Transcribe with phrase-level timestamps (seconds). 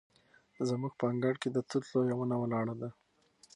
[0.69, 2.89] زموږ په انګړ کې د توت لویه ونه ولاړه ده.